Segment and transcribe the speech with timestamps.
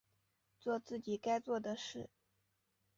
[0.59, 2.09] 作自己该做的事